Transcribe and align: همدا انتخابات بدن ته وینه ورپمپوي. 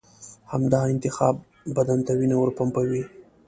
همدا 0.51 0.79
انتخابات 0.93 1.47
بدن 1.77 1.99
ته 2.05 2.11
وینه 2.19 2.35
ورپمپوي. 2.37 3.03